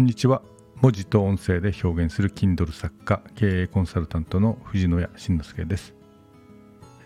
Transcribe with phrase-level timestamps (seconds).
[0.00, 0.40] こんにちは。
[0.80, 5.94] 文字と音声で表現する Kindle 作家経営コンサルタントの藤野谷慎之介です、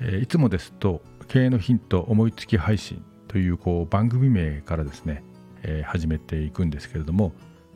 [0.00, 5.24] え、いつもですと経営のヒント思いつき配信というこう番組名からですね、
[5.64, 7.32] え、始めていくんですけれども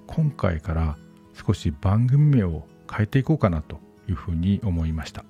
[0.07, 0.97] 今回から
[1.35, 5.25] 少し番組名を変えていこうかなというふうに思いました、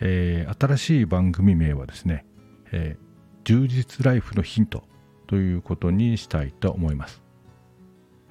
[0.00, 2.24] えー、新しい番組名はですね、
[2.72, 2.96] え
[3.44, 4.84] 充実ライフのヒント
[5.26, 7.25] ということにしたいと思います。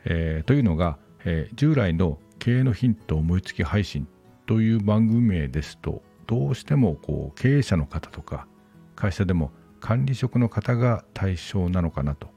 [0.06, 4.08] えー、というのが、えー、従来の経営のヒント思いつき配信
[4.46, 8.48] という番組名ですとどうしてもこう経営者の方とか
[8.96, 12.28] 会社でも管理職の方が対象なのかなと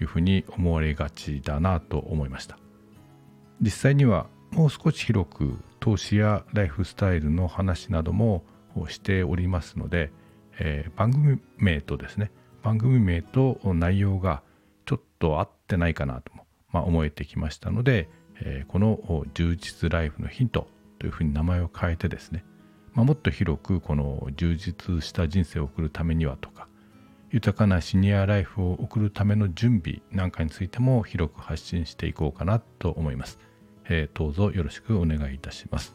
[0.00, 2.58] いうふうに思われがちだなと思いました。
[3.60, 8.44] 実際にはもう少し広く投資やライフスタイルの話なども
[8.88, 10.12] しておりますので、
[10.58, 12.30] えー、番組名とですね
[12.62, 14.42] 番組名と内容が
[14.86, 16.32] ちょっと合ってないかなと
[16.74, 20.66] まあ、思えてきましたので、えー、この充実ライフのヒント
[20.98, 22.44] というふうに名前を変えてですね、
[22.94, 26.66] まあ、もっと広くこの充実した人生を送るためにはとか
[27.30, 33.38] 豊かなシニアライフを送るための準備なんかについても広く発信していこうかなと思います。
[33.88, 35.94] えー、どうぞよろしくお願いいたします。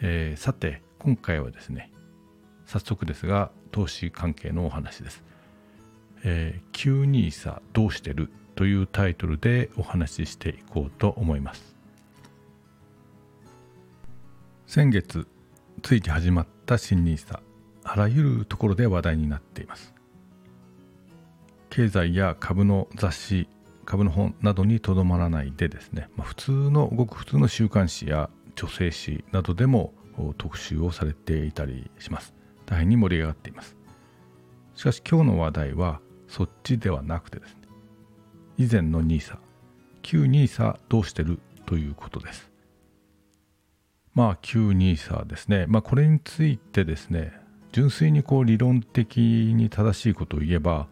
[0.00, 1.92] えー、さて今回はですね
[2.66, 5.24] 早速ですが投資関係のお話です。
[6.24, 8.30] えー、924どうしてる？
[8.54, 11.74] というタイトルでお話ししていこうと思います。
[14.66, 15.26] 先月
[15.82, 17.40] ついに始まった新 NISA
[17.84, 19.94] あらゆるところで話題になっています。
[21.70, 23.48] 経済や株の雑誌
[23.84, 29.92] 株の本などにとどまらないでですね、まあ、普通のごく普通の週刊誌や女性誌などでも
[30.38, 32.34] 特集をされていたりします。
[32.66, 33.76] 大変に盛り上がっています。
[34.74, 36.00] しかし今日の話題は
[36.32, 37.56] そっちではなくてですね
[38.56, 39.36] 以前の NISA
[40.00, 42.50] 旧 NISA どうしてるということです。
[44.14, 45.66] まあ旧 NISA ですね。
[45.68, 47.32] まあこれについてですね
[47.72, 50.86] 純粋にこう理論的に正しいことを言えば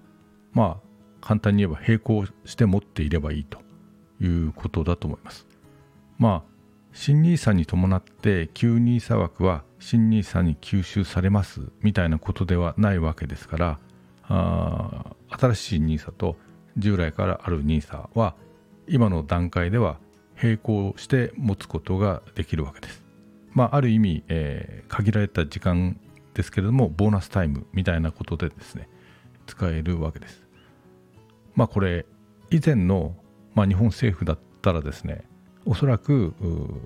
[0.52, 0.88] まあ
[1.22, 3.58] 簡単に言えば並行して持っていればいいと
[4.20, 5.46] いうことだと思います。
[6.18, 6.50] まあ
[6.92, 13.78] 新 NISA に伴って旧 NISA 枠は新 NISA に吸収されますみたいなことではないわけですから
[14.24, 16.36] あ新しい NISA と
[16.76, 18.34] 従来からある NISA は
[18.88, 19.98] 今の段階では
[20.42, 23.04] 並行して持つことができるわけです。
[23.52, 25.98] まあ、ある意味、えー、限られた時間
[26.34, 28.88] ですけれどもボーナスタイムみたいなことでですね
[29.46, 30.46] 使えるわけです。
[31.54, 32.06] まあこれ
[32.50, 33.16] 以前の、
[33.54, 35.24] まあ、日本政府だったらですね
[35.66, 36.34] おそらく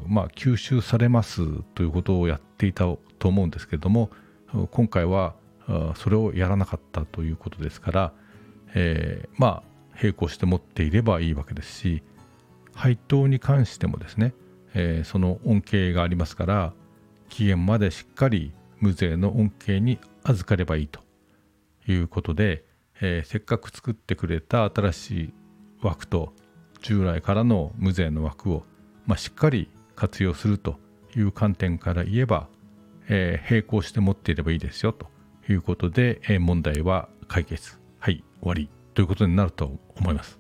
[0.09, 2.85] まあ、吸収されますということをやっていた
[3.19, 4.11] と思うんですけれども
[4.73, 5.35] 今回は
[5.95, 8.13] それをやらなかったということですから、
[8.75, 12.03] えー、まあ並行して持っていればいいわけですし
[12.75, 14.35] 配当に関してもですね、
[14.75, 16.73] えー、その恩恵がありますから
[17.29, 21.01] 期限までしっかり無税の恩恵に預かればいいと
[21.87, 22.65] いうことで、
[23.01, 25.35] えー、せっかく作ってくれた新しい
[25.83, 26.33] 枠と
[26.83, 28.65] 従来からの無税の枠を、
[29.07, 30.79] まあ、しっかり活用すると
[31.17, 32.49] いう観点から言えば、
[33.09, 35.07] えー、並行して持っていればいいですよと
[35.49, 37.84] いうことで、えー、問題は解決。
[38.45, 40.39] 終わりということになると思います。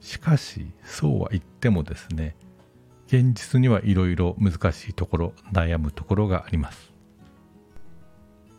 [0.00, 2.36] しかしそうは言ってもですね
[3.06, 6.92] 現実にはいろいろ難しいところ悩むところがあります。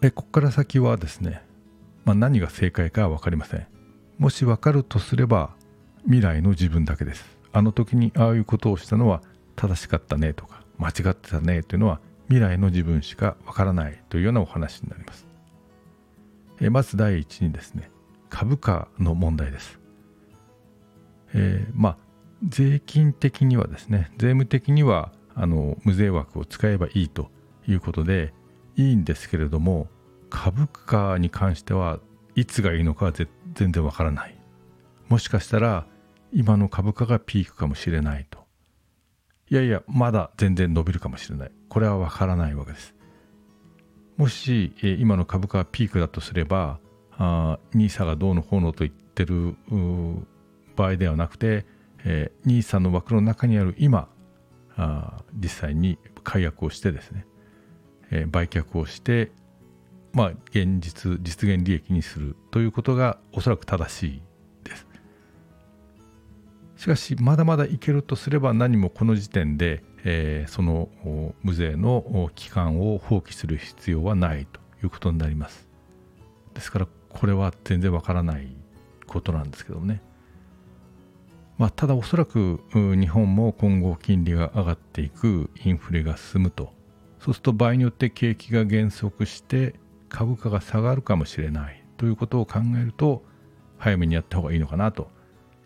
[0.01, 1.43] えここから先はですね、
[2.05, 3.67] まあ、何が正解かは分かりません。
[4.17, 5.51] もし分かるとすれば
[6.05, 7.37] 未来の自分だけです。
[7.53, 9.21] あの時にああいうことをしたのは
[9.55, 15.27] 正しかったねとか間違ってたねというのは未来の自分しか分からないというようなお話になります。
[16.59, 17.91] えまず第一にですね
[18.29, 19.79] 株価の問題です。
[21.33, 21.97] えー、まあ
[22.47, 27.29] 税金的にはですね税務的にはあの無税枠を使えばいいと
[27.67, 28.33] いうことで
[28.75, 29.87] いいんですけれども
[30.29, 31.99] 株価に関しては
[32.35, 33.13] いつがいいのかは
[33.53, 34.37] 全然わからない。
[35.09, 35.85] もしかしたら
[36.33, 38.45] 今の株価がピークかもしれないと。
[39.49, 41.51] いやいやまだ全然伸びるかもしれない。
[41.69, 42.93] これはわからないわけです。
[44.17, 46.79] もし、今の株価がピークだとすれば
[47.17, 49.55] あ NISA がどうのこうのと言ってる
[50.75, 51.65] 場合ではなくて、
[52.03, 54.07] えー、NISA の枠の中にある今
[54.75, 57.25] あ実際に解約をしてですね、
[58.11, 59.31] えー、売却をして
[60.13, 64.21] まあ現実実現利益にするということがおそらく正しい
[64.63, 64.87] です。
[66.77, 70.89] しかしまだまだいけるとすれば何もこの時点で、えー、その
[71.41, 75.67] 無税の期間を放棄する必要はないということになります。
[76.53, 78.47] ですからこれは全然わからない
[79.05, 80.01] ことなんですけどね。
[81.57, 86.71] まあ、ただおそらく日本も今後金利が上がっていくインフレが進むと
[87.19, 89.73] そうすると場合によって景気が減速して
[90.07, 93.23] 株価が下がるかもしれないということを考えると
[93.79, 95.09] 早めにやった方がいいのかなと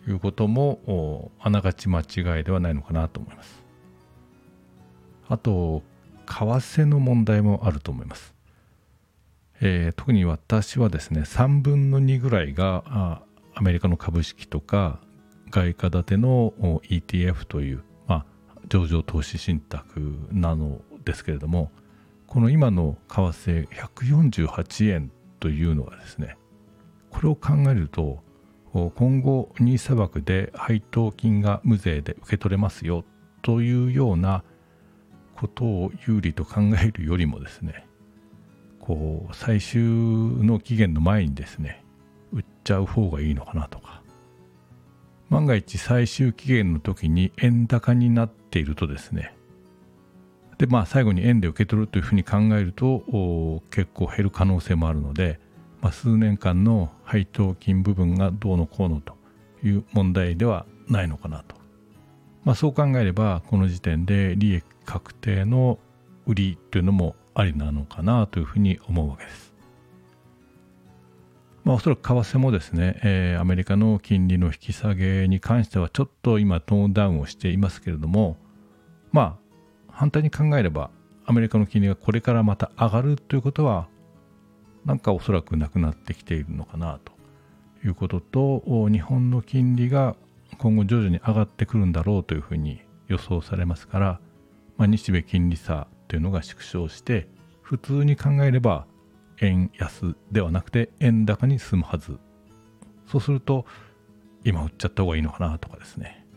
[0.08, 3.62] いうこともあながち間違いではないのかなと思います。
[5.28, 5.84] あと
[6.26, 8.34] 為替の問題もあると思います。
[9.64, 13.22] えー、特に私はですね3分の2ぐらいが
[13.54, 15.00] アメリカの株式とか
[15.52, 16.54] 外貨建ての
[16.90, 18.26] ETF という、まあ、
[18.70, 21.72] 上場投資信託なのですけれども
[22.26, 26.38] この今の為替148円というのはですね
[27.12, 28.24] これを考えると
[28.74, 33.04] 今後 NISA 砂漠で配当金が無税で受け取れますよ
[33.42, 34.44] というような
[35.36, 37.86] ことを有利と考えるよりもですね
[38.96, 41.84] こう最終の期限の前にですね
[42.34, 44.02] 売っちゃう方がいいのかなとか。
[45.32, 49.34] 万が一最終期限の時に円高になっているとですね
[50.58, 53.00] でまあ最後に円で受け取るというふうに考えると
[53.72, 55.40] 結構減る可能性もあるので、
[55.82, 59.16] まあ、数年間の配当金部分がどうのこうのと
[59.64, 61.56] いう問題ではないのかなと、
[62.44, 65.80] まあ、そう考えればこの時点で利益確定の
[66.26, 69.54] 売りというのもありなのかなというふうに思うわけです。
[71.64, 78.36] まあ、おそらく為替もですね、えー、アメリカの金利の引き下げに関してはちょっと今トーンダウンをしていますけれども
[79.12, 79.38] ま
[79.88, 80.90] あ反対に考えれば
[81.24, 83.88] アメリカの金利がこれからまた上がるということは
[84.86, 87.12] なんかおそらくなくなってきているのかなと
[87.86, 90.16] いうことと日本の金利が
[90.58, 94.20] 今後徐々に上がってくるんだろうというふうに予想されますから
[94.82, 97.30] まあ、日米金利差というのが縮小して
[97.62, 98.86] 普通に考えれば
[99.40, 102.20] 円安ではなくて円高に進むはず。
[103.08, 103.66] そうすると
[104.44, 106.28] 今売っちゃった方がいいのかなとかですね。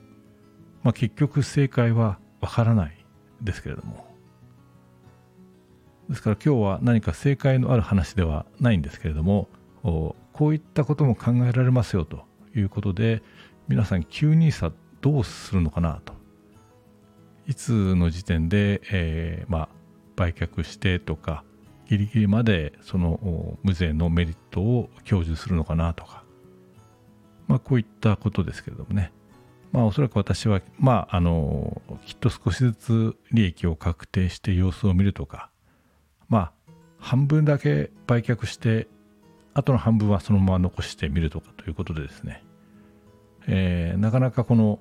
[0.84, 3.04] まあ結局正解はわからない
[3.42, 4.06] ですけれども。
[6.08, 9.48] ですから今日は何か正解のある話ではないんですけれども
[9.82, 10.14] こ
[10.48, 13.24] ういったことも考えられますよということで
[13.66, 16.13] 皆さん Q2 差どうするのかなと。
[17.46, 19.68] いつの時点で、えー、まあ、
[20.16, 21.44] 売却してとか
[21.88, 26.24] ギリギリまでその無税のメリットを享受するのかなとか、
[27.48, 29.12] まあ、こういったことですけれどもね、
[29.72, 35.50] まあ、おそらく私は、まあ、あのきっと少しずつ利益を確定して様子を見るとか、
[36.28, 36.52] まあ、
[36.98, 38.88] 半分だけ売却して
[39.52, 42.42] あとの半分はそのまま残してみるとかということでですね、
[43.46, 44.78] えー、なかなかこの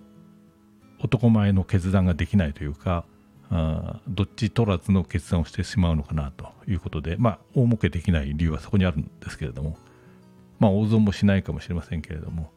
[1.04, 3.06] 男前の決断ができないというか
[3.50, 9.78] あどっち取らずの決断をしてしまうのかなということでまあ大儲けできない理由はそこにあるんですけれども
[10.60, 12.52] まあ大損もしないかもしれませんけれども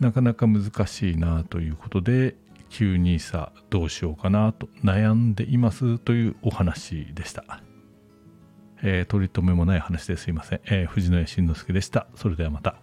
[0.00, 2.36] なかなか難しいなということで
[2.70, 7.62] 急にさどうしようかなと悩んでいますというお話でした。
[8.82, 10.60] えー、取り留めもない話ですいません。
[10.64, 12.06] えー、藤野谷慎之介でした。
[12.16, 12.81] それではまた。